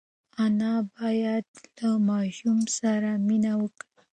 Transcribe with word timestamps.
انا 0.45 0.73
باید 0.95 1.47
له 1.79 1.89
ماشوم 2.09 2.59
سره 2.79 3.09
مینه 3.27 3.53
وکړي. 3.61 3.89